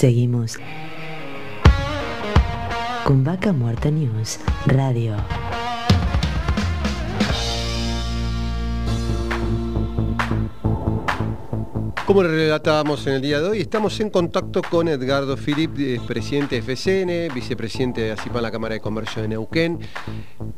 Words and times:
Seguimos 0.00 0.58
con 3.04 3.22
Vaca 3.22 3.52
Muerta 3.52 3.90
News 3.90 4.40
Radio. 4.64 5.14
Como 12.06 12.22
relatábamos 12.22 13.06
en 13.08 13.12
el 13.12 13.20
día 13.20 13.42
de 13.42 13.50
hoy, 13.50 13.60
estamos 13.60 14.00
en 14.00 14.08
contacto 14.08 14.62
con 14.62 14.88
Edgardo 14.88 15.36
Filip, 15.36 15.78
eh, 15.78 16.00
presidente 16.08 16.54
de 16.54 16.62
FCN, 16.62 17.34
vicepresidente 17.34 18.00
de 18.00 18.12
ACIPA 18.12 18.40
la 18.40 18.50
Cámara 18.50 18.76
de 18.76 18.80
Comercio 18.80 19.20
de 19.20 19.28
Neuquén. 19.28 19.80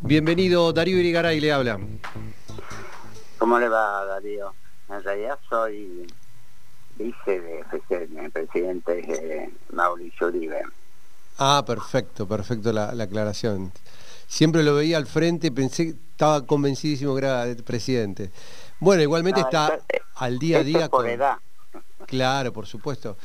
Bienvenido, 0.03 0.73
Darío 0.73 0.99
Irigaray 0.99 1.41
le 1.41 1.51
habla. 1.51 1.81
¿Cómo 3.39 3.59
le 3.59 3.69
va, 3.69 4.05
Darío? 4.05 4.55
En 4.89 5.03
realidad 5.03 5.37
soy 5.49 6.07
vice 6.97 7.41
de 7.41 7.61
FCN, 7.71 8.31
presidente 8.31 8.95
de 8.95 9.51
Mauricio 9.73 10.29
Uribe. 10.29 10.63
Ah, 11.39 11.63
perfecto, 11.67 12.27
perfecto 12.27 12.73
la, 12.73 12.91
aclaración. 12.91 13.73
Siempre 14.27 14.63
lo 14.63 14.75
veía 14.75 14.97
al 14.97 15.07
frente, 15.07 15.51
pensé, 15.51 15.95
estaba 16.11 16.47
convencidísimo 16.47 17.15
que 17.15 17.19
era 17.19 17.45
el 17.47 17.63
presidente. 17.63 18.31
Bueno, 18.81 19.03
igualmente 19.03 19.41
está 19.41 19.79
al 20.17 20.39
día 20.39 20.59
a 20.59 20.65
día 20.65 20.89
con... 20.89 21.07
edad. 21.07 21.37
Claro, 22.07 22.53
por 22.53 22.67
supuesto. 22.67 23.17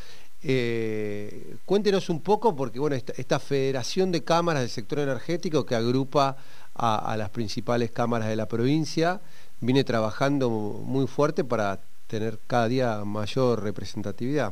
Eh, 0.44 1.55
cuéntenos 1.66 2.09
un 2.09 2.22
poco, 2.22 2.55
porque 2.55 2.80
bueno, 2.80 2.95
esta, 2.95 3.39
federación 3.39 4.11
de 4.11 4.23
cámaras 4.23 4.61
del 4.61 4.70
sector 4.70 4.99
energético 4.99 5.66
que 5.66 5.75
agrupa 5.75 6.38
a, 6.75 7.16
las 7.17 7.30
principales 7.31 7.91
cámaras 7.91 8.27
de 8.27 8.36
la 8.36 8.47
provincia, 8.47 9.20
viene 9.59 9.84
trabajando 9.84 10.49
muy 10.49 11.08
fuerte 11.08 11.44
para 11.44 11.80
tener 12.07 12.39
cada 12.47 12.67
día 12.67 13.03
mayor 13.05 13.61
representatividad. 13.61 14.52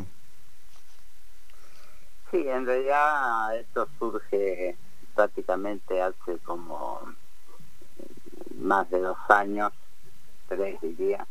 Sí, 2.32 2.48
en 2.48 2.66
realidad 2.66 3.58
esto 3.58 3.88
surge 3.98 4.76
prácticamente 5.16 6.02
hace 6.02 6.38
como 6.40 7.02
más 8.58 8.90
de 8.90 9.00
dos 9.00 9.18
años, 9.30 9.72
tres 10.48 10.80
diría, 10.82 11.26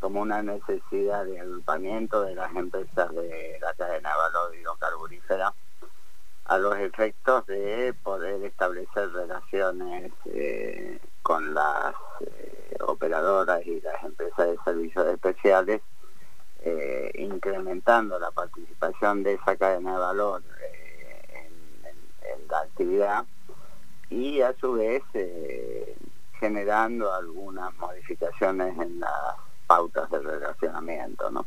como 0.00 0.20
una 0.20 0.42
necesidad 0.42 1.24
de 1.24 1.40
agrupamiento 1.40 2.22
de 2.22 2.34
las 2.34 2.54
empresas 2.54 3.12
de 3.14 3.58
la 3.60 3.74
cadena 3.74 4.10
de 4.10 4.16
valor 4.16 4.54
hidrocarburífera 4.54 5.52
a 6.44 6.58
los 6.58 6.76
efectos 6.78 7.46
de 7.46 7.92
poder 8.04 8.44
establecer 8.44 9.10
relaciones 9.12 10.12
eh, 10.26 11.00
con 11.22 11.54
las 11.54 11.94
eh, 12.20 12.55
operadoras 12.86 13.66
y 13.66 13.80
las 13.80 14.02
empresas 14.04 14.48
de 14.48 14.58
servicios 14.64 15.06
especiales, 15.06 15.82
eh, 16.60 17.10
incrementando 17.14 18.18
la 18.18 18.30
participación 18.30 19.22
de 19.22 19.34
esa 19.34 19.56
cadena 19.56 19.92
de 19.92 19.98
valor 19.98 20.42
en, 21.32 22.48
la 22.48 22.60
actividad 22.60 23.24
y 24.08 24.40
a 24.40 24.54
su 24.60 24.74
vez 24.74 25.02
generando 26.38 27.12
algunas 27.12 27.74
modificaciones 27.76 28.78
en 28.78 29.00
las 29.00 29.34
pautas 29.66 30.10
de 30.10 30.20
relacionamiento. 30.20 31.30
¿no? 31.30 31.44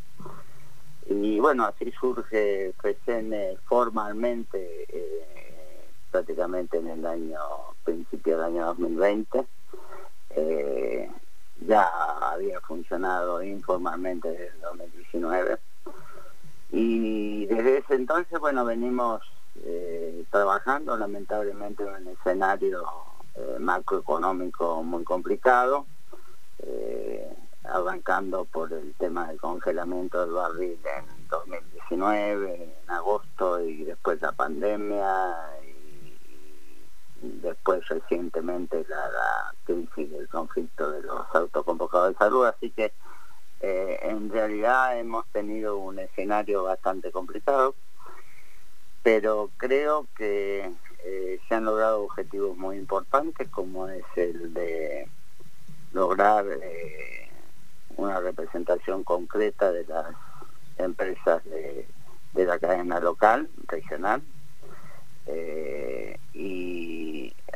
Y 1.10 1.40
bueno, 1.40 1.66
así 1.66 1.92
surge 2.00 2.74
FECEN 2.82 3.34
formalmente 3.66 4.86
eh, 4.88 5.86
prácticamente 6.12 6.78
en 6.78 6.88
el 6.88 7.06
año, 7.06 7.40
principio 7.84 8.38
del 8.38 8.46
año 8.46 8.66
2020. 8.68 9.46
Eh, 10.32 11.10
ya 11.66 11.84
había 12.22 12.60
funcionado 12.62 13.44
informalmente 13.44 14.30
desde 14.30 14.48
el 14.48 14.62
2019. 14.62 15.58
Y 16.72 17.46
desde 17.48 17.80
ese 17.80 17.96
entonces, 17.96 18.40
bueno, 18.40 18.64
venimos 18.66 19.22
eh, 19.64 20.24
trabajando 20.32 20.96
lamentablemente 20.98 21.84
en 21.84 21.90
un 21.90 22.08
escenario 22.10 22.84
macroeconómico 23.60 24.84
muy 24.84 25.04
complicado 25.06 25.86
arrancando 27.72 28.46
por 28.46 28.72
el 28.74 28.94
tema 28.96 29.28
del 29.28 29.40
congelamiento 29.40 30.22
del 30.22 30.32
barril 30.32 30.80
en 30.98 31.28
2019, 31.28 32.74
en 32.84 32.92
agosto, 32.92 33.62
y 33.62 33.84
después 33.84 34.22
la 34.22 34.32
pandemia, 34.32 35.59
después 37.22 37.88
recientemente 37.88 38.86
la, 38.88 39.54
crisis 39.66 40.12
del 40.12 40.28
conflicto 40.30 40.90
de 40.90 41.04
los 41.04 41.26
autoconvocados 41.34 42.10
de 42.10 42.18
salud, 42.18 42.46
así 42.46 42.72
que 42.72 42.92
eh, 43.62 44.00
en 44.02 44.32
realidad 44.32 44.98
hemos 44.98 45.28
tenido 45.28 45.78
un 45.78 46.00
escenario 46.00 46.64
bastante 46.64 47.12
complicado, 47.12 47.76
pero 49.04 49.50
creo 49.58 50.08
que 50.18 50.72
eh, 51.04 51.40
se 51.48 51.56
han 51.56 51.66
logrado 51.66 52.04
objetivos 52.04 52.58
muy 52.58 52.78
importantes 52.78 53.48
como 53.50 53.88
es 53.90 54.06
el 54.16 54.54
de 54.54 55.08
lograr 55.92 56.46
eh, 56.48 57.30
una 57.98 58.20
representación 58.22 59.04
concreta 59.04 59.72
de 59.72 59.86
las 59.86 60.16
empresas 60.78 61.44
de, 61.46 61.86
la 62.34 62.58
cadena 62.58 63.00
local, 63.02 63.50
regional, 63.68 64.24
y 66.34 66.69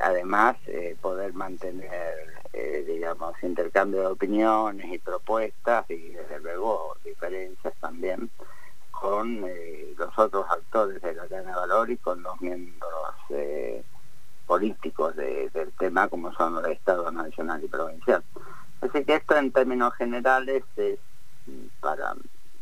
además 0.04 0.58
eh, 0.68 0.96
poder 1.02 1.34
mantener, 1.34 2.44
eh, 2.54 2.84
digamos, 2.88 3.36
intercambio 3.42 4.02
de 4.02 4.08
opiniones 4.08 4.92
y 4.92 5.00
propuestas 5.00 5.90
y 5.90 6.10
desde 6.10 6.40
luego 6.40 6.98
diferencias 7.04 7.74
también 7.80 8.30
con 8.92 9.42
los 9.42 10.18
otros 10.18 10.46
actores 10.50 11.02
de 11.02 11.14
la 11.14 11.28
cadena 11.28 11.50
de 11.50 11.56
valor 11.56 11.90
y 11.90 11.98
con 11.98 12.24
los 12.24 12.40
miembros 12.40 12.84
políticos 14.46 15.16
del 15.16 15.74
tema 15.78 16.08
como 16.08 16.34
son 16.34 16.56
los 16.56 16.68
estados 16.68 17.12
nacional 17.12 17.64
y 17.64 17.68
provincial. 17.68 18.24
Así 18.82 19.04
que 19.04 19.16
esto 19.16 19.36
en 19.36 19.52
términos 19.52 19.94
generales 19.96 20.64
es 20.78 21.00
para 21.82 22.16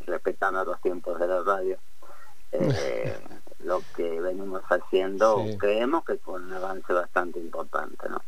respetando 0.06 0.64
los 0.66 0.82
tiempos 0.82 1.20
de 1.20 1.28
la 1.28 1.42
radio. 1.44 1.78
Lo 3.64 3.82
que 3.96 4.20
venimos 4.20 4.62
haciendo, 4.70 5.46
creemos 5.58 6.04
que 6.06 6.18
con 6.18 6.44
un 6.44 6.54
avance 6.54 6.92
bastante 6.94 7.40
importante, 7.40 8.10
¿no? 8.10 8.22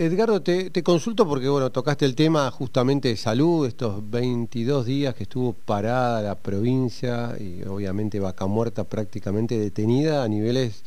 Edgardo, 0.00 0.40
te, 0.40 0.70
consulto 0.84 1.26
porque 1.26 1.48
bueno, 1.48 1.72
tocaste 1.72 2.04
el 2.04 2.14
tema 2.14 2.48
justamente 2.52 3.08
de 3.08 3.16
salud, 3.16 3.66
estos 3.66 4.08
22 4.08 4.86
días 4.86 5.12
que 5.16 5.24
estuvo 5.24 5.54
parada 5.54 6.22
la 6.22 6.36
provincia 6.36 7.34
y 7.36 7.64
obviamente 7.64 8.20
vaca 8.20 8.46
muerta 8.46 8.84
prácticamente 8.84 9.58
detenida 9.58 10.22
a 10.22 10.28
niveles 10.28 10.84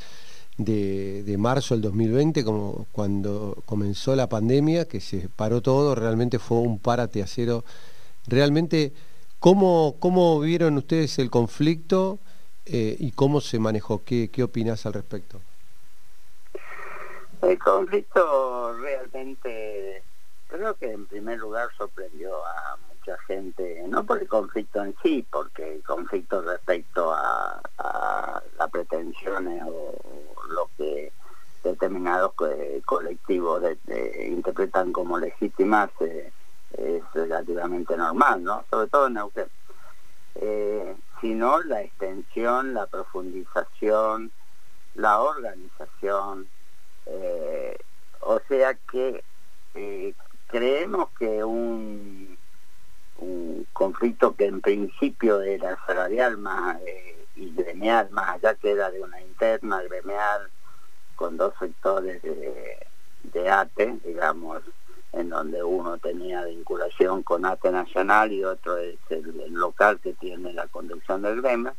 de, 0.58 1.36
marzo 1.38 1.74
del 1.74 1.82
2020, 1.82 2.46
como 2.46 2.88
cuando 2.94 3.58
comenzó 3.66 4.16
la 4.16 4.30
pandemia, 4.30 4.86
que 4.86 5.02
se 5.02 5.28
paró 5.28 5.62
todo, 5.62 5.94
realmente 5.94 6.40
fue 6.40 6.60
un 6.60 6.80
párate 6.80 7.22
a 7.22 7.28
cero. 7.28 7.66
Realmente, 8.28 8.94
¿cómo, 9.40 9.98
cómo 10.00 10.40
vieron 10.40 10.78
ustedes 10.78 11.20
el 11.20 11.30
conflicto 11.30 12.20
eh, 12.66 12.96
y 13.00 13.12
cómo 13.12 13.42
se 13.42 13.60
manejó? 13.60 14.04
¿Qué, 14.04 14.30
¿Qué 14.32 14.44
opinas 14.44 14.86
al 14.86 14.94
respecto? 14.94 15.42
El 17.42 17.58
conflicto 17.58 18.78
realmente, 18.78 20.04
creo 20.48 20.76
que 20.76 20.92
en 20.92 21.08
primer 21.08 21.40
lugar 21.40 21.70
sorprendió 21.76 22.46
a 22.46 22.78
mucha 22.88 23.18
gente, 23.24 23.84
no 23.88 24.04
por 24.04 24.20
el 24.20 24.28
conflicto 24.28 24.84
en 24.84 24.96
sí, 25.02 25.26
porque 25.30 25.76
el 25.76 25.84
conflicto 25.84 26.42
respecto 26.42 27.12
a, 27.12 27.62
las 28.58 28.70
pretensiones 28.70 29.64
o 29.66 29.96
lo 30.50 30.70
que 30.78 31.12
determinados 31.64 32.34
colectivos 32.86 33.64
interpretan 34.28 34.92
como 34.92 35.18
legítimas 35.18 35.90
eh, 36.00 36.32
es 36.78 37.04
relativamente 37.14 37.98
normal, 37.98 38.44
¿no? 38.44 38.64
Sobre 38.70 38.88
todo 38.88 39.08
en 39.08 39.14
Neuquén. 39.14 39.48
Eh, 40.36 40.81
sino 41.22 41.62
la 41.64 41.82
extensión, 41.82 42.74
la 42.74 42.88
profundización, 42.88 44.32
la 44.96 45.22
organización, 45.22 46.48
eh, 47.06 47.78
o 48.20 48.40
sea 48.48 48.74
que 48.92 49.24
creemos 50.48 51.10
que 51.18 51.44
un 51.44 52.38
conflicto 53.74 54.36
que 54.36 54.46
en 54.46 54.62
principio 54.62 55.42
era 55.42 55.78
salarial 55.88 56.38
más 56.38 56.80
eh, 56.86 57.26
y 57.36 57.52
gremial, 57.54 58.10
más 58.12 58.30
allá 58.30 58.56
que 58.56 58.72
era 58.72 58.92
de 58.92 59.02
una 59.02 59.20
interna 59.22 59.82
gremial, 59.82 60.50
con 61.16 61.38
dos 61.38 61.54
sectores 61.60 62.22
de, 62.22 63.50
ATE, 63.50 64.00
digamos, 64.06 64.62
en 65.14 65.30
donde 65.30 65.64
uno 65.64 65.98
tenía 65.98 66.46
vinculación 66.46 67.24
con 67.24 67.46
ATE 67.46 67.72
Nacional 67.72 68.32
y 68.32 68.44
otro 68.44 68.78
es 68.78 68.98
el, 69.10 69.54
local 69.54 70.00
que 70.00 70.14
tiene 70.14 70.54
la 70.54 70.68
conducción 70.68 71.22
del 71.22 71.42
gremio, 71.42 71.74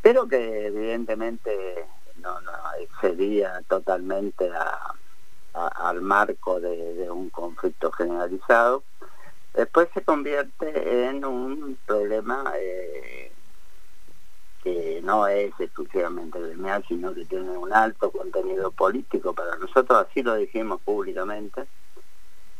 pero 0.00 0.28
que 0.28 0.66
evidentemente 0.66 1.86
no, 2.18 2.38
excedía 2.80 3.60
totalmente 3.68 4.50
al 5.52 6.00
marco 6.02 6.60
de 6.60 7.10
un 7.10 7.30
conflicto 7.30 7.90
generalizado. 7.92 8.84
Después 9.54 9.88
se 9.94 10.02
convierte 10.02 11.06
en 11.06 11.24
un 11.24 11.78
problema 11.86 12.52
eh, 12.56 13.30
que 14.64 15.00
no 15.04 15.28
es 15.28 15.52
exclusivamente 15.60 16.40
gremial, 16.40 16.84
sino 16.88 17.14
que 17.14 17.24
tiene 17.26 17.50
un 17.50 17.72
alto 17.72 18.10
contenido 18.10 18.72
político 18.72 19.32
para 19.32 19.56
nosotros, 19.56 20.06
así 20.08 20.22
lo 20.24 20.34
dijimos 20.34 20.80
públicamente, 20.80 21.66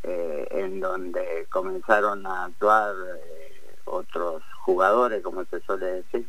eh, 0.07 0.47
en 0.51 0.81
donde 0.81 1.47
comenzaron 1.51 2.27
a 2.27 2.45
actuar 2.45 2.95
eh, 2.95 3.71
otros 3.87 4.43
jugadores, 4.61 5.23
como 5.23 5.47
se 5.47 5.63
suele 5.63 6.03
decir, 6.03 6.29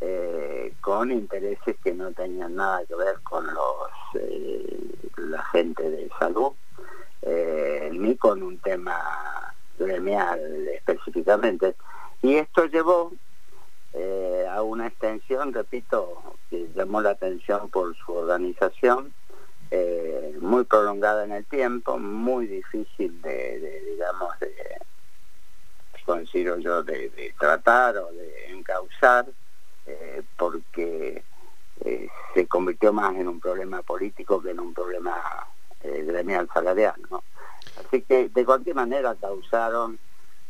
eh, 0.00 0.72
con 0.80 1.10
intereses 1.10 1.76
que 1.82 1.92
no 1.94 2.12
tenían 2.12 2.54
nada 2.54 2.84
que 2.86 2.94
ver 2.94 3.16
con 3.24 3.44
los 3.44 3.90
la 5.16 5.42
gente 5.46 5.82
de 5.82 6.08
salud, 6.18 6.52
ni 7.90 8.16
con 8.16 8.42
un 8.42 8.58
tema 8.58 9.52
gremial 9.78 10.68
específicamente. 10.68 11.74
Y 12.20 12.36
esto 12.36 12.66
llevó 12.66 13.12
a 14.48 14.62
una 14.62 14.86
extensión, 14.86 15.52
repito, 15.52 16.36
que 16.50 16.68
llamó 16.74 17.00
la 17.00 17.10
atención 17.10 17.68
por 17.70 17.96
su 17.96 18.12
organización, 18.12 19.12
eh, 19.74 20.36
muy 20.38 20.64
prolongada 20.64 21.24
en 21.24 21.32
el 21.32 21.46
tiempo, 21.46 21.98
muy 21.98 22.46
difícil 22.46 23.22
de, 23.22 23.82
digamos, 23.90 24.38
de, 24.38 24.54
considero 26.04 26.58
yo, 26.58 26.82
de, 26.82 27.34
tratar 27.40 27.96
o 27.96 28.12
de 28.12 28.50
encauzar, 28.50 29.26
eh, 29.86 30.22
porque 30.36 31.24
se 32.34 32.46
convirtió 32.46 32.92
más 32.92 33.16
en 33.16 33.28
un 33.28 33.40
problema 33.40 33.80
político 33.80 34.42
que 34.42 34.50
en 34.50 34.60
un 34.60 34.74
problema 34.74 35.16
gremial 35.82 36.50
salarial. 36.52 37.00
Así 37.78 38.02
que 38.02 38.28
de 38.28 38.44
cualquier 38.44 38.76
manera 38.76 39.14
causaron 39.14 39.98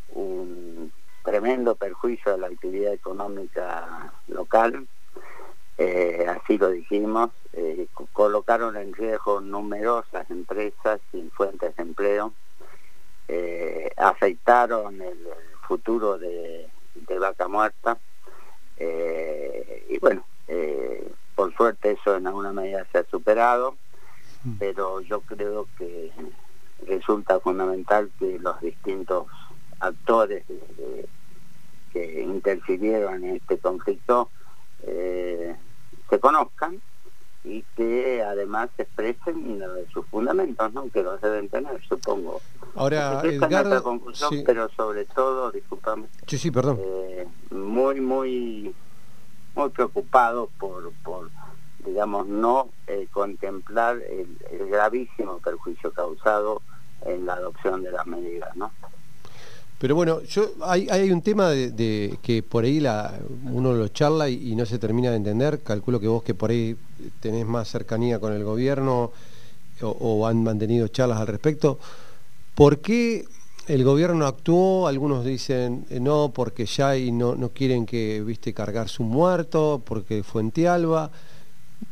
un 0.09 0.93
tremendo 1.25 1.77
perjuicio 1.77 2.35
a 2.35 2.39
la 2.39 2.49
actividad 2.49 2.93
económica 2.93 4.13
local, 4.27 4.89
eh, 5.79 6.27
así 6.29 6.59
lo 6.59 6.71
dijimos, 6.71 7.31
eh, 7.53 7.87
colocaron 8.13 8.77
en 8.77 8.93
riesgo 8.93 9.41
numerosas 9.41 10.31
empresas 10.31 11.01
sin 11.11 11.31
fuentes 11.31 11.75
de 11.77 11.83
empleo, 11.83 12.33
eh, 13.29 13.91
afectaron 13.97 15.01
el, 15.01 15.19
futuro 15.67 16.19
de, 16.19 16.69
Vaca 17.19 17.47
Muerta, 17.47 17.97
y 18.79 19.99
bueno, 20.01 20.25
por 21.37 21.55
suerte 21.55 21.93
eso 21.93 22.17
en 22.17 22.27
alguna 22.27 22.53
medida 22.53 22.85
se 22.91 22.99
ha 22.99 23.05
superado, 23.05 23.77
mm. 24.43 24.55
pero 24.59 25.01
yo 25.03 25.21
creo 25.21 25.69
que 25.79 26.11
resulta 26.87 27.39
fundamental 27.39 28.11
que 28.19 28.39
los 28.41 28.61
distintos 28.61 29.29
actores 29.79 30.45
que 31.93 32.23
interfirieron 32.23 33.25
en 33.25 33.37
este 33.37 33.57
conflicto 33.59 34.31
eh, 34.83 35.57
se 36.09 36.21
conozcan 36.21 36.81
y 37.45 37.63
que 37.77 38.23
además 38.23 38.71
se 38.77 38.83
expresen 38.83 39.63
sus 39.93 40.07
fundamentos, 40.07 40.73
¿no? 40.73 40.89
que 40.91 41.03
los 41.03 41.21
deben 41.21 41.49
tener, 41.49 41.83
supongo. 41.89 42.41
Ahora, 42.77 43.21
Edgardo, 43.25 43.83
conclusión, 43.83 44.43
pero 44.47 44.69
sobre 44.71 45.05
todo, 45.07 45.51
disculpame, 45.51 46.07
sí, 46.27 46.39
sí, 46.39 46.51
perdón. 46.51 46.79
Eh, 46.81 47.27
muy, 47.51 48.01
muy, 48.01 48.75
muy 49.55 49.71
preocupado 49.71 50.51
por, 50.59 50.93
por 51.03 51.31
digamos, 51.85 52.29
no 52.29 52.69
eh, 52.87 53.09
contemplar 53.11 53.97
el, 53.97 54.37
el 54.51 54.69
gravísimo 54.69 55.39
perjuicio 55.39 55.93
causado 55.93 56.63
en 57.05 57.27
la 57.27 57.35
adopción 57.35 57.83
de 57.83 57.91
las 57.91 58.07
medidas, 58.07 58.55
¿no? 58.57 58.71
Pero 59.83 59.97
bueno, 59.97 60.23
yo 60.23 60.53
hay, 60.61 60.87
hay 60.89 61.11
un 61.11 61.23
tema 61.23 61.51
de, 61.51 62.17
que 62.23 62.45
por 62.45 62.63
ahí 62.63 62.79
la, 62.79 63.19
uno 63.51 63.73
lo 63.73 63.89
charla 63.89 64.29
y, 64.29 64.55
no 64.55 64.65
se 64.65 64.79
termina 64.79 65.11
de 65.11 65.17
entender. 65.17 65.59
Calculo 65.59 65.99
que 65.99 66.07
vos 66.07 66.23
que 66.23 66.35
por 66.35 66.51
ahí 66.51 66.77
tenés 67.19 67.45
más 67.45 67.69
cercanía 67.69 68.21
con 68.21 68.33
el 68.33 68.45
gobierno 68.45 69.11
o, 69.81 70.25
han 70.29 70.45
mantenido 70.45 70.87
charlas 70.87 71.19
al 71.19 71.27
respecto. 71.27 71.81
¿Por 72.55 72.79
qué 72.79 73.25
el 73.67 73.83
gobierno 73.83 74.25
actuó? 74.29 74.87
Algunos 74.87 75.25
dicen 75.25 75.85
eh, 75.91 75.99
no, 75.99 76.31
porque 76.33 76.65
ya 76.65 76.97
y 76.97 77.11
no, 77.11 77.35
no 77.35 77.49
quieren 77.49 77.85
que 77.85 78.23
viste 78.25 78.55
cargar 78.55 78.89
su 78.89 79.03
muerto, 79.03 79.83
porque 79.85 80.23
Fuente 80.23 80.69
Alba. 80.69 81.11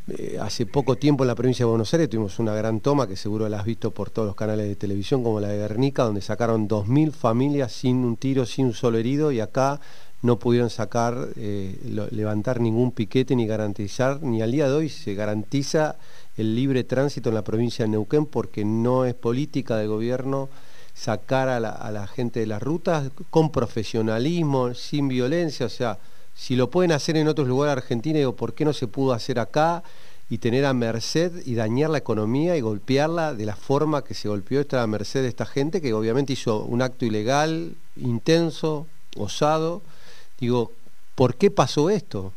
Eh, 0.08 0.38
hace 0.40 0.66
poco 0.66 0.96
tiempo 0.96 1.22
en 1.24 1.28
la 1.28 1.34
provincia 1.34 1.64
de 1.64 1.70
Buenos 1.70 1.92
Aires 1.94 2.10
tuvimos 2.10 2.38
una 2.38 2.54
gran 2.54 2.80
toma 2.80 3.06
que 3.06 3.16
seguro 3.16 3.48
la 3.48 3.60
has 3.60 3.64
visto 3.64 3.92
por 3.92 4.10
todos 4.10 4.26
los 4.26 4.34
canales 4.34 4.66
de 4.66 4.74
televisión 4.74 5.22
como 5.22 5.40
la 5.40 5.48
de 5.48 5.58
Guernica, 5.58 6.02
donde 6.02 6.20
sacaron 6.20 6.68
2.000 6.68 7.12
familias 7.12 7.72
sin 7.72 8.04
un 8.04 8.16
tiro, 8.16 8.44
sin 8.44 8.66
un 8.66 8.74
solo 8.74 8.98
herido 8.98 9.30
y 9.30 9.40
acá 9.40 9.80
no 10.22 10.38
pudieron 10.38 10.68
sacar, 10.68 11.28
eh, 11.36 11.78
levantar 12.10 12.60
ningún 12.60 12.92
piquete 12.92 13.34
ni 13.36 13.46
garantizar, 13.46 14.22
ni 14.22 14.42
al 14.42 14.52
día 14.52 14.68
de 14.68 14.74
hoy 14.74 14.88
se 14.88 15.14
garantiza 15.14 15.96
el 16.36 16.54
libre 16.54 16.84
tránsito 16.84 17.28
en 17.28 17.36
la 17.36 17.44
provincia 17.44 17.84
de 17.84 17.92
Neuquén 17.92 18.26
porque 18.26 18.64
no 18.64 19.04
es 19.04 19.14
política 19.14 19.76
del 19.76 19.88
gobierno 19.88 20.48
sacar 20.92 21.48
a 21.48 21.60
la, 21.60 21.70
a 21.70 21.90
la 21.90 22.06
gente 22.06 22.40
de 22.40 22.46
las 22.46 22.62
rutas 22.62 23.10
con 23.30 23.50
profesionalismo, 23.50 24.74
sin 24.74 25.08
violencia, 25.08 25.66
o 25.66 25.70
sea, 25.70 25.98
si 26.40 26.56
lo 26.56 26.70
pueden 26.70 26.90
hacer 26.90 27.18
en 27.18 27.28
otros 27.28 27.46
lugares 27.46 27.74
de 27.74 27.82
Argentina, 27.82 28.18
digo, 28.18 28.34
¿por 28.34 28.54
qué 28.54 28.64
no 28.64 28.72
se 28.72 28.86
pudo 28.86 29.12
hacer 29.12 29.38
acá 29.38 29.82
y 30.30 30.38
tener 30.38 30.64
a 30.64 30.72
merced 30.72 31.32
y 31.44 31.54
dañar 31.54 31.90
la 31.90 31.98
economía 31.98 32.56
y 32.56 32.62
golpearla 32.62 33.34
de 33.34 33.44
la 33.44 33.54
forma 33.54 34.02
que 34.02 34.14
se 34.14 34.26
golpeó 34.26 34.58
esta 34.58 34.86
merced 34.86 35.20
de 35.20 35.28
esta 35.28 35.44
gente 35.44 35.82
que 35.82 35.92
obviamente 35.92 36.32
hizo 36.32 36.62
un 36.62 36.80
acto 36.80 37.04
ilegal, 37.04 37.74
intenso, 37.94 38.86
osado? 39.18 39.82
Digo, 40.38 40.72
¿por 41.14 41.34
qué 41.34 41.50
pasó 41.50 41.90
esto? 41.90 42.32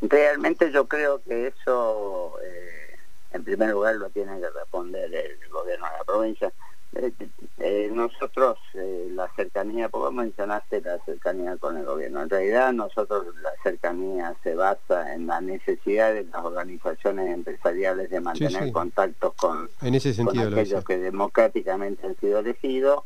Realmente 0.00 0.72
yo 0.72 0.88
creo 0.88 1.20
que 1.22 1.48
eso, 1.48 2.32
eh, 2.42 2.96
en 3.32 3.44
primer 3.44 3.68
lugar, 3.72 3.96
lo 3.96 4.08
tiene 4.08 4.40
que 4.40 4.48
responder 4.48 5.14
el 5.14 5.50
gobierno 5.50 5.84
de 5.84 5.98
la 5.98 6.04
provincia 6.04 6.52
eh, 6.94 7.12
eh, 7.58 7.81
nosotros 8.02 8.58
eh, 8.74 9.08
la 9.10 9.28
cercanía, 9.34 9.88
vos 9.88 10.12
mencionaste 10.12 10.80
la 10.80 10.98
cercanía 11.04 11.56
con 11.56 11.76
el 11.76 11.84
gobierno, 11.84 12.22
en 12.22 12.30
realidad 12.30 12.72
nosotros 12.72 13.26
la 13.42 13.50
cercanía 13.62 14.34
se 14.42 14.54
basa 14.54 15.14
en 15.14 15.26
la 15.26 15.40
necesidad 15.40 16.12
de 16.12 16.24
las 16.24 16.44
organizaciones 16.44 17.32
empresariales 17.32 18.10
de 18.10 18.20
mantener 18.20 18.72
contactos 18.72 19.34
con, 19.34 19.68
en 19.80 19.94
ese 19.94 20.12
sentido, 20.12 20.48
aquellos 20.48 20.84
que 20.84 20.98
democráticamente 20.98 22.06
han 22.06 22.16
sido 22.18 22.40
elegidos 22.40 23.04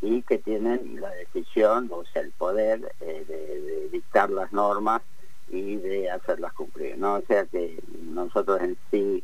y 0.00 0.22
que 0.22 0.38
tienen 0.38 1.00
la 1.00 1.10
decisión, 1.10 1.90
o 1.92 2.04
sea, 2.06 2.22
el 2.22 2.32
poder 2.32 2.80
de, 3.00 3.24
de, 3.24 3.88
dictar 3.92 4.30
las 4.30 4.50
normas 4.52 5.02
y 5.50 5.76
de 5.76 6.10
hacerlas 6.10 6.52
cumplir, 6.54 6.96
¿no? 6.96 7.16
O 7.16 7.22
sea 7.26 7.44
que 7.44 7.82
nosotros 8.02 8.60
en 8.62 8.78
sí 8.90 9.22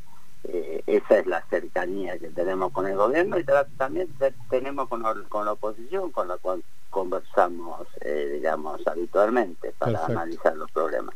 eh, 0.49 0.83
esa 0.87 1.19
es 1.19 1.27
la 1.27 1.43
cercanía 1.49 2.19
que 2.19 2.29
tenemos 2.29 2.73
con 2.73 2.87
el 2.87 2.97
gobierno 2.97 3.39
y 3.39 3.45
también 3.77 4.09
tenemos 4.49 4.89
con, 4.89 5.03
la 5.03 5.53
oposición 5.53 6.13
con 6.13 6.29
la 6.29 6.37
cual 6.39 6.63
conversamos, 6.91 7.87
eh, 8.01 8.31
digamos, 8.35 8.87
habitualmente 8.87 9.75
para 9.79 10.05
analizar 10.07 10.57
los 10.57 10.71
problemas. 10.71 11.15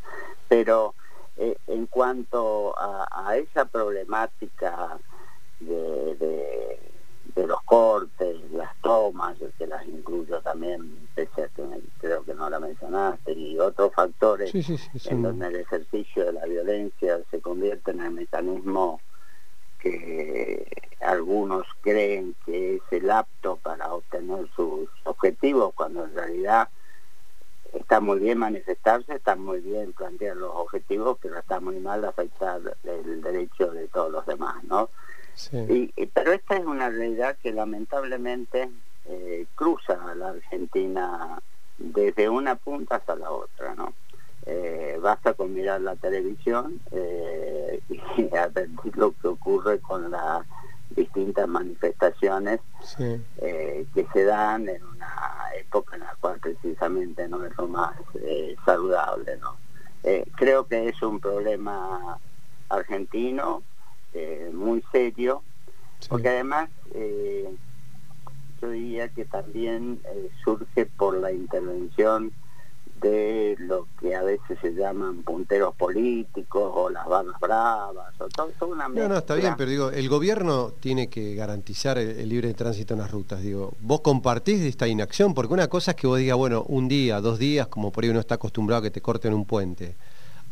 Pero 0.49 0.95
eh, 1.37 1.57
en 1.69 1.87
cuanto 1.87 2.75
a, 2.79 3.37
esa 3.37 3.65
problemática 3.67 4.99
de, 5.61 6.79
los 7.37 7.63
cortes, 7.63 8.37
las 8.53 8.77
tomas, 8.83 9.37
que 9.59 9.67
las 9.67 9.87
incluyo 9.87 10.41
también, 10.43 11.09
pese 11.15 11.45
a 11.45 11.49
que 11.49 11.65
creo 11.99 12.23
que 12.25 12.35
no 12.35 12.51
la 12.51 12.61
mencionaste, 12.61 13.33
y 13.33 13.59
otros 13.59 13.93
factores 13.95 14.53
en 15.07 15.23
donde 15.23 15.47
el 15.47 15.57
ejercicio 15.57 16.27
de 16.27 16.33
la 16.33 16.45
violencia 16.47 17.21
se 17.31 17.41
convierte 17.41 17.93
en 17.93 18.01
el 18.01 18.11
mecanismo 18.11 19.01
que 19.81 20.67
algunos 21.01 21.67
creen 21.81 22.35
que 22.45 22.77
es 22.77 22.83
el 22.91 23.11
apto 23.11 23.57
para 23.57 23.93
obtener 23.93 24.49
sus 24.55 24.89
objetivos, 25.05 25.73
cuando 25.75 26.05
en 26.05 26.15
realidad 26.15 26.69
está 27.73 28.01
muy 28.01 28.19
bien 28.19 28.39
manifestarse, 28.39 29.15
está 29.15 29.37
muy 29.37 29.61
bien 29.61 29.93
plantear 29.93 30.37
los 30.37 30.51
objetivos, 30.55 31.19
pero 31.21 31.39
está 31.39 31.61
muy 31.61 31.79
mal 31.81 32.05
afectar 32.05 32.61
el 32.85 33.23
derecho 33.23 33.71
de 33.71 33.89
todos 33.89 34.11
los 34.13 34.27
demás, 34.27 34.63
¿no? 34.65 34.91
Y, 35.53 35.89
pero 36.07 36.33
esta 36.33 36.57
es 36.57 36.67
una 36.67 36.91
realidad 36.91 37.37
que 37.43 37.53
lamentablemente 37.53 38.69
eh, 39.07 39.47
cruza 39.55 39.99
a 40.11 40.15
la 40.15 40.31
Argentina 40.31 41.41
desde 41.79 42.29
una 42.29 42.57
punta 42.57 42.97
hasta 42.97 43.17
la 43.17 43.31
otra, 43.31 43.75
¿no? 43.75 43.95
Eh, 44.47 44.99
basta 45.01 45.35
con 45.35 45.53
mirar 45.53 45.81
la 45.83 45.97
televisión 45.97 46.81
eh, 46.93 47.70
y 48.17 48.35
advertir 48.37 48.97
lo 48.97 49.13
que 49.13 49.29
ocurre 49.29 49.79
con 49.81 50.11
las 50.11 50.45
distintas 50.91 51.47
manifestaciones 51.47 52.61
eh, 52.99 53.87
que 53.95 54.07
se 54.13 54.25
dan 54.25 54.69
en 54.69 54.83
una 54.85 55.15
época 55.59 55.97
en 55.97 56.01
la 56.03 56.17
cual 56.21 56.39
precisamente 56.41 57.29
no 57.29 57.45
es 57.45 57.57
lo 57.57 57.69
más 57.69 57.95
saludable. 58.65 59.37
¿no? 59.39 59.57
creo 60.37 60.67
que 60.67 60.89
es 60.89 61.01
un 61.03 61.21
problema 61.21 62.19
argentino 62.69 63.63
muy 64.53 64.83
serio, 64.91 65.43
porque 66.09 66.29
además 66.29 66.69
yo 68.61 68.71
diría 68.71 69.09
que 69.09 69.25
también 69.25 70.01
surge 70.43 70.87
por 70.87 71.17
la 71.17 71.31
intervención 71.31 72.33
de 73.01 73.50
lo 73.71 73.87
que 74.01 74.17
a 74.17 74.23
veces 74.23 74.59
se 74.61 74.75
llaman 74.75 75.23
punteros 75.23 75.75
políticos 75.77 76.73
o 76.75 76.91
las 76.91 77.07
barras 77.07 77.39
bravas 77.41 78.21
o 78.21 78.27
todo, 78.29 78.51
una 78.67 78.89
No, 78.89 79.09
no, 79.09 79.19
está 79.19 79.37
bien, 79.37 79.55
pero 79.57 79.71
digo, 79.71 79.91
el 79.91 80.09
gobierno 80.09 80.73
tiene 80.81 81.09
que 81.09 81.37
garantizar 81.37 81.97
el, 81.97 82.29
libre 82.29 82.53
tránsito 82.53 82.95
en 82.95 83.01
las 83.01 83.11
rutas. 83.13 83.41
Digo, 83.43 83.73
vos 83.81 84.01
compartís 84.01 84.61
de 84.61 84.69
esta 84.69 84.89
inacción, 84.89 85.35
porque 85.35 85.55
una 85.55 85.69
cosa 85.69 85.93
es 85.93 85.97
que 85.97 86.09
vos 86.09 86.19
digas, 86.19 86.37
bueno, 86.37 86.65
un 86.67 86.89
día, 86.89 87.21
dos 87.21 87.39
días, 87.39 87.69
como 87.69 87.93
por 87.93 88.03
ahí 88.03 88.11
uno 88.11 88.19
está 88.19 88.35
acostumbrado 88.35 88.81
a 88.81 88.83
que 88.83 88.91
te 88.91 89.01
corten 89.01 89.33
un 89.33 89.45
puente. 89.45 89.97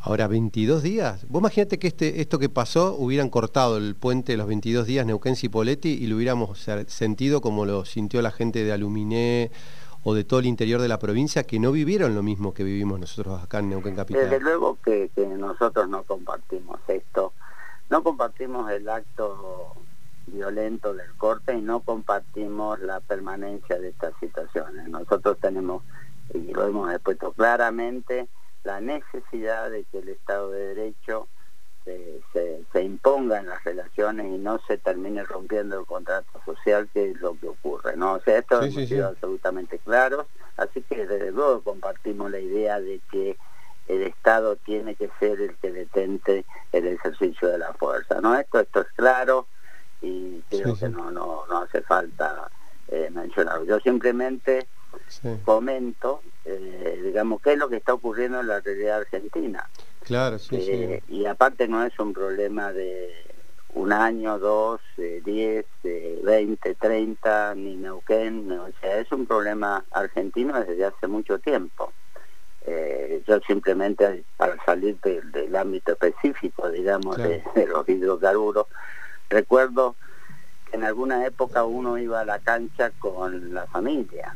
Ahora, 0.01 0.29
22 0.29 0.85
días. 0.85 1.27
Vos 1.29 1.41
imagínate 1.41 1.81
que 1.81 1.89
este, 1.89 2.21
esto 2.21 2.39
que 2.39 2.49
pasó 2.49 2.95
hubieran 2.97 3.31
cortado 3.31 3.79
el 3.79 3.97
puente 3.97 4.33
de 4.33 4.39
los 4.39 4.47
22 4.47 4.87
días 4.87 5.05
Neuquén-Cipoletti 5.05 5.89
y 5.89 6.07
lo 6.07 6.17
hubiéramos 6.17 6.67
sentido 6.87 7.41
como 7.41 7.67
lo 7.67 7.85
sintió 7.85 8.23
la 8.23 8.31
gente 8.31 8.63
de 8.63 8.73
Aluminé 8.73 9.51
o 10.05 10.15
de 10.15 10.25
todo 10.25 10.41
el 10.41 10.47
interior 10.47 10.81
de 10.81 10.89
la 10.89 10.99
provincia 10.99 11.45
que 11.45 11.59
no 11.59 11.73
vivieron 11.73 12.15
lo 12.15 12.23
mismo 12.23 12.55
que 12.55 12.65
vivimos 12.65 13.01
nosotros 13.01 13.43
acá 13.43 13.59
en 13.59 13.71
Neuquén 13.71 13.97
Capital. 13.97 14.23
Desde 14.23 14.41
luego 14.41 14.79
que, 14.83 15.11
nosotros 15.37 15.89
no 15.89 16.03
compartimos 16.05 16.81
esto, 16.89 17.33
no 17.91 18.03
compartimos 18.03 18.71
el 18.71 18.89
acto 18.89 19.75
violento 20.27 20.95
del 20.95 21.13
corte 21.17 21.55
y 21.55 21.63
no 21.63 21.81
compartimos 21.81 22.81
la 22.81 23.01
permanencia 23.01 23.79
de 23.79 23.89
estas 23.89 24.13
situaciones. 24.21 24.89
Nosotros 24.89 25.39
tenemos, 25.41 25.83
y 26.35 26.53
lo 26.53 26.67
hemos 26.67 26.93
expuesto 26.93 27.33
claramente, 27.33 28.29
la 28.65 28.81
necesidad 28.81 29.71
de 29.71 29.85
que 29.85 29.99
el 29.99 30.11
Estado 30.11 30.51
de 30.51 30.75
Derecho 30.75 31.29
se, 32.33 32.63
se, 32.73 32.83
imponga 32.83 33.39
en 33.39 33.49
las 33.49 33.63
relaciones 33.65 34.27
y 34.27 34.39
no 34.39 34.61
se 34.67 34.79
termine 34.79 35.25
rompiendo 35.25 35.81
el 35.81 35.87
contrato 35.87 36.41
social, 36.45 36.89
que 36.93 37.11
es 37.11 37.21
lo 37.21 37.39
que 37.39 37.49
ocurre. 37.49 37.97
¿no? 37.97 38.15
O 38.15 38.21
sea, 38.21 38.39
esto 38.39 38.63
hemos 38.63 38.89
sido 38.89 39.09
absolutamente 39.09 39.79
claros, 39.79 40.27
así 40.57 40.83
que 40.83 41.07
desde 41.07 41.31
luego 41.31 41.63
compartimos 41.63 42.31
la 42.31 42.39
idea 42.39 42.81
de 42.81 43.01
que 43.11 43.37
el 43.89 44.03
Estado 44.03 44.57
tiene 44.57 44.95
que 44.95 45.11
ser 45.19 45.41
el 45.41 45.57
que 45.57 45.73
detente 45.73 46.45
el 46.73 46.87
ejercicio 46.87 47.49
de 47.49 47.59
la 47.59 47.73
fuerza. 47.75 48.21
¿no? 48.21 48.37
Esto, 48.39 48.61
esto 48.61 48.81
es 48.83 48.89
claro 48.95 49.47
y 50.01 50.43
creo 50.51 50.77
que 50.77 50.89
no, 50.89 51.11
no, 51.11 51.45
no 51.49 51.59
hace 51.59 51.83
falta 51.83 52.51
eh, 52.89 53.09
mencionarlo. 53.13 53.65
Yo 53.65 53.81
simplemente 53.81 54.67
comento, 55.45 56.23
eh, 56.45 57.01
digamos, 57.05 57.41
qué 57.43 57.53
es 57.53 57.59
lo 57.59 57.69
que 57.69 57.77
está 57.77 57.95
ocurriendo 57.95 58.41
en 58.41 58.49
la 58.49 58.61
realidad 58.61 58.99
argentina. 58.99 59.69
Claro, 60.09 60.39
sí, 60.39 60.57
eh, 60.57 61.03
Y 61.07 61.27
aparte 61.27 61.69
no 61.69 61.85
es 61.85 61.93
un 61.99 62.15
problema 62.15 62.73
de 62.73 63.13
un 63.75 63.93
año, 63.93 64.39
dos, 64.39 64.81
eh, 64.97 65.21
diez, 65.23 65.67
eh, 65.85 66.19
veinte, 66.25 66.75
treinta, 66.77 67.55
ni 67.55 67.77
Neuquén, 67.77 68.51
o 68.53 68.71
sea, 68.81 69.01
es 69.01 69.13
un 69.13 69.27
problema 69.27 69.85
argentino 69.91 70.59
desde 70.65 70.87
hace 70.87 71.07
mucho 71.07 71.39
tiempo. 71.41 71.93
yo 73.27 73.39
simplemente, 73.47 74.25
para 74.39 74.57
salir 74.65 74.99
del 75.03 75.55
ámbito 75.55 75.93
específico, 75.93 76.71
digamos, 76.71 77.19
de, 77.19 77.43
los 77.67 77.87
hidrocarburos, 77.87 78.67
recuerdo 79.29 79.97
que 80.71 80.79
en 80.79 80.85
alguna 80.85 81.27
época 81.27 81.65
uno 81.65 81.99
iba 81.99 82.21
a 82.21 82.25
la 82.25 82.39
cancha 82.39 82.93
con 82.99 83.53
la 83.53 83.67
familia, 83.67 84.35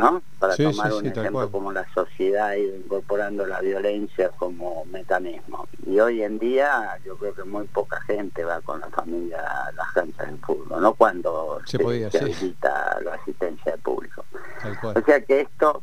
¿no? 0.00 0.22
Para 0.38 0.56
tomar 0.56 0.92
un 0.92 1.06
ejemplo 1.06 1.50
como 1.50 1.72
la 1.72 1.86
sociedad 1.92 2.48
ha 2.48 2.56
ido 2.56 2.76
incorporando 2.76 3.46
la 3.46 3.60
violencia 3.60 4.30
como 4.30 4.84
mecanismo. 4.86 5.68
Y 5.86 6.00
hoy 6.00 6.22
en 6.22 6.38
día 6.38 6.98
yo 7.04 7.16
creo 7.16 7.34
que 7.34 7.44
muy 7.44 7.66
poca 7.66 8.00
gente 8.02 8.44
va 8.44 8.60
con 8.62 8.80
la 8.80 8.88
familia 8.88 9.40
a 9.40 9.72
las 9.72 9.90
canchas 9.92 10.30
de 10.30 10.38
fútbol, 10.38 10.80
¿no? 10.80 10.94
Cuando 10.94 11.60
se, 11.66 11.78
se, 11.78 12.54
la 12.60 13.14
asistencia 13.14 13.72
del 13.72 13.80
público. 13.80 14.24
O 14.82 15.00
sea 15.04 15.20
que 15.20 15.42
esto, 15.42 15.82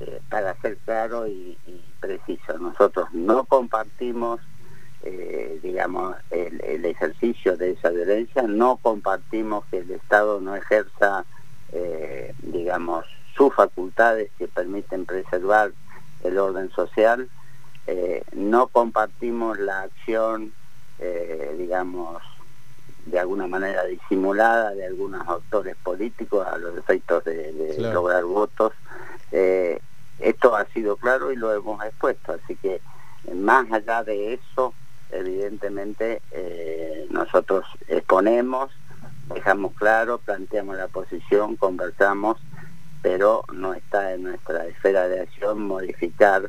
eh, 0.00 0.20
para 0.30 0.54
ser 0.60 0.76
claro 0.78 1.26
y, 1.26 1.58
preciso, 2.00 2.58
nosotros 2.58 3.08
no 3.12 3.44
compartimos 3.44 4.40
eh, 5.04 5.58
digamos, 5.64 6.14
el, 6.30 6.60
el, 6.64 6.84
ejercicio 6.84 7.56
de 7.56 7.72
esa 7.72 7.90
violencia, 7.90 8.42
no 8.42 8.76
compartimos 8.76 9.64
que 9.66 9.78
el 9.78 9.90
Estado 9.90 10.40
no 10.40 10.54
ejerza, 10.54 11.24
eh, 11.72 12.34
digamos, 12.42 13.06
sus 13.34 13.54
facultades 13.54 14.30
que 14.38 14.46
permiten 14.46 15.06
preservar 15.06 15.72
el 16.22 16.38
orden 16.38 16.70
social. 16.70 17.30
Eh, 17.86 18.22
no 18.32 18.68
compartimos 18.68 19.58
la 19.58 19.80
acción, 19.80 20.52
eh, 20.98 21.54
digamos, 21.58 22.22
de 23.06 23.18
alguna 23.18 23.46
manera 23.46 23.84
disimulada 23.86 24.74
de 24.74 24.86
algunos 24.86 25.26
autores 25.26 25.74
políticos 25.82 26.46
a 26.46 26.58
los 26.58 26.76
efectos 26.76 27.24
de, 27.24 27.74
lograr 27.78 28.24
votos. 28.24 28.72
Esto 29.30 30.54
ha 30.54 30.66
sido 30.66 30.96
claro 30.96 31.32
y 31.32 31.36
lo 31.36 31.52
hemos 31.52 31.82
expuesto, 31.84 32.32
así 32.32 32.54
que 32.56 32.80
más 33.34 33.72
allá 33.72 34.04
de 34.04 34.34
eso, 34.34 34.72
evidentemente 35.10 36.20
nosotros 37.10 37.64
exponemos, 37.88 38.70
dejamos 39.34 39.72
claro, 39.74 40.18
planteamos 40.18 40.76
la 40.76 40.88
posición, 40.88 41.56
conversamos 41.56 42.38
pero 43.02 43.44
no 43.52 43.74
está 43.74 44.14
en 44.14 44.22
nuestra 44.22 44.64
esfera 44.66 45.08
de 45.08 45.20
acción 45.20 45.66
modificar 45.66 46.48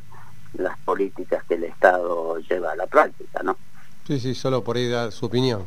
las 0.54 0.78
políticas 0.78 1.42
que 1.44 1.54
el 1.54 1.64
Estado 1.64 2.38
lleva 2.38 2.72
a 2.72 2.76
la 2.76 2.86
práctica, 2.86 3.42
¿no? 3.42 3.56
Sí, 4.06 4.20
sí, 4.20 4.34
solo 4.34 4.62
por 4.62 4.76
ahí 4.76 4.88
dar 4.88 5.10
su 5.10 5.26
opinión. 5.26 5.66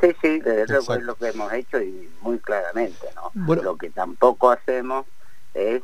Sí, 0.00 0.16
sí, 0.22 0.40
desde 0.40 0.66
luego 0.66 0.94
es 0.94 1.02
lo 1.02 1.14
que 1.14 1.28
hemos 1.28 1.52
hecho 1.52 1.78
y 1.82 2.08
muy 2.22 2.38
claramente, 2.38 3.06
¿no? 3.14 3.56
Lo 3.56 3.76
que 3.76 3.90
tampoco 3.90 4.50
hacemos 4.50 5.04
es, 5.52 5.82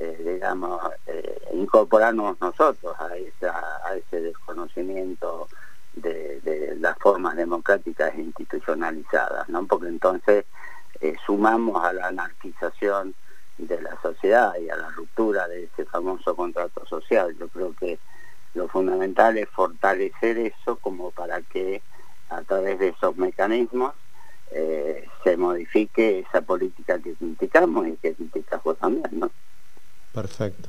eh, 0.00 0.22
digamos, 0.24 0.80
eh, 1.06 1.42
incorporarnos 1.52 2.40
nosotros 2.40 2.96
a, 2.98 3.14
esa, 3.16 3.52
a 3.84 3.94
ese 3.94 4.22
desconocimiento 4.22 5.48
de, 5.94 6.76
las 6.80 6.98
formas 6.98 7.36
democráticas 7.36 8.12
institucionalizadas, 8.16 9.48
¿no? 9.48 9.66
Porque 9.66 9.88
entonces 9.88 10.44
eh, 11.00 11.14
sumamos 11.24 11.84
a 11.84 11.92
la 11.92 12.08
anarquización 12.08 13.14
de 13.58 13.80
la 13.80 13.96
sociedad 14.02 14.52
y 14.60 14.68
a 14.68 14.76
la 14.76 14.88
ruptura 14.90 15.46
de 15.46 15.64
ese 15.64 15.84
famoso 15.84 16.34
contrato 16.34 16.84
social. 16.86 17.36
Yo 17.38 17.48
creo 17.48 17.72
que 17.74 17.98
lo 18.54 18.68
fundamental 18.68 19.38
es 19.38 19.48
fortalecer 19.48 20.38
eso 20.38 20.76
como 20.76 21.10
para 21.10 21.40
que 21.42 21.82
a 22.30 22.42
través 22.42 22.78
de 22.78 22.88
esos 22.88 23.16
mecanismos 23.16 23.94
eh, 24.50 25.06
se 25.24 25.36
modifique 25.36 26.20
esa 26.20 26.42
política 26.42 26.98
que 26.98 27.14
criticamos 27.14 27.86
y 27.86 27.96
que 27.96 28.14
criticas 28.14 28.62
vos 28.62 28.76
también, 28.78 29.08
¿no? 29.12 29.30
Perfecto. 30.12 30.68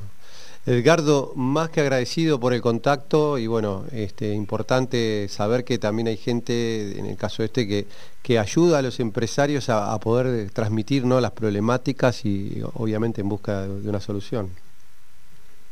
Edgardo, 0.66 1.32
más 1.36 1.68
que 1.68 1.82
agradecido 1.82 2.40
por 2.40 2.54
el 2.54 2.62
contacto 2.62 3.36
y 3.36 3.46
bueno, 3.46 3.84
este, 3.92 4.32
importante 4.32 5.28
saber 5.28 5.62
que 5.62 5.76
también 5.76 6.08
hay 6.08 6.16
gente, 6.16 6.98
en 6.98 7.04
el 7.04 7.18
caso 7.18 7.42
este, 7.42 7.68
que, 7.68 7.86
que 8.22 8.38
ayuda 8.38 8.78
a 8.78 8.82
los 8.82 8.98
empresarios 8.98 9.68
a, 9.68 9.98
poder 9.98 10.50
transmitir 10.52 11.04
¿no? 11.04 11.20
las 11.20 11.32
problemáticas 11.32 12.24
y 12.24 12.62
obviamente 12.76 13.20
en 13.20 13.28
busca 13.28 13.66
de 13.66 13.86
una 13.86 14.00
solución. 14.00 14.52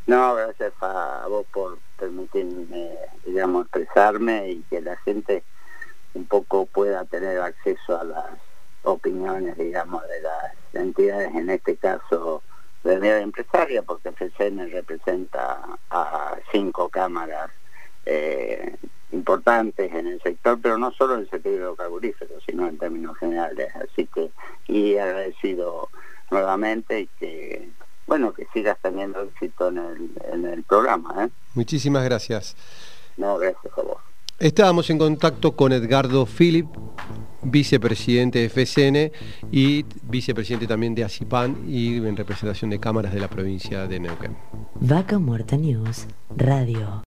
No, 0.07 0.35
gracias 0.35 0.75
a 0.83 1.25
vos 1.27 1.47
por 1.51 1.79
permitirme, 1.99 2.91
digamos, 3.25 3.65
expresarme 3.65 4.51
y 4.51 4.63
que 4.69 4.83
la 4.83 4.97
gente 4.99 5.43
un 6.13 6.27
poco 6.27 6.67
pueda 6.67 7.07
tener 7.07 7.41
acceso 7.41 7.99
a 7.99 8.05
las 8.05 8.27
opiniones, 8.83 9.57
digamos, 9.57 10.03
de 10.03 10.21
las 10.21 10.85
entidades, 10.85 11.35
en 11.35 11.49
este 11.49 11.77
caso 11.77 12.43
de 12.83 12.99
la 12.99 13.21
empresaria, 13.21 13.83
porque 13.83 14.11
FCN 14.11 14.71
representa 14.71 15.79
a 15.91 16.37
cinco 16.51 16.89
cámaras 16.89 17.51
eh, 18.07 18.77
importantes 19.13 19.93
en 19.93 20.07
el 20.07 20.21
sector, 20.23 20.59
pero 20.61 20.79
no 20.79 20.91
solo 20.93 21.15
en 21.15 21.21
el 21.21 21.31
sector 21.31 21.53
hidrocarburífero, 21.53 22.41
sino 22.47 22.67
en 22.67 22.79
términos 22.79 23.17
generales. 23.19 23.69
Así 23.77 24.07
que, 24.07 24.31
y 24.67 24.97
agradecido 24.97 25.89
nuevamente 26.31 27.01
y 27.01 27.07
que, 27.19 27.69
bueno, 28.07 28.33
que 28.33 28.47
sigas 28.53 28.79
teniendo 28.83 29.23
éxito 29.23 29.69
en 29.69 29.79
el, 29.79 30.11
en 30.33 30.45
el 30.47 30.63
programa. 30.65 31.27
¿eh? 31.27 31.29
Muchísimas 31.55 32.05
gracias. 32.05 32.57
No, 33.17 33.39
gracias 33.39 33.73
a 33.77 33.83
vos. 33.83 33.99
Estábamos 34.39 34.91
en 34.91 34.99
contacto 34.99 35.53
con 35.55 35.73
Edgardo 35.73 36.27
Philip, 36.27 36.67
vicepresidente 37.43 38.39
de 38.39 38.49
FCN 38.49 39.13
y 39.51 39.85
vicepresidente 40.03 40.67
también 40.67 40.95
de 40.95 41.05
ACIPAN 41.05 41.65
y 41.69 41.97
en 41.97 42.17
representación 42.17 42.71
de 42.71 42.79
cámaras 42.79 43.13
de 43.13 43.21
la 43.21 43.29
provincia 43.29 43.87
de 43.87 44.01
Neuquén. 44.01 44.37
Vaca 44.81 45.19
Muerta 45.19 45.57
News 45.57 46.07
Radio. 46.37 47.01